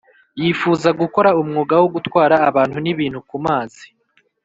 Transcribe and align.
yifuza 0.41 0.89
gukora 1.01 1.29
umwuga 1.41 1.73
wo 1.81 1.87
gutwara 1.95 2.35
abantu 2.49 2.77
n’ibintu 2.81 3.19
ku 3.29 3.35
mazi; 3.45 3.85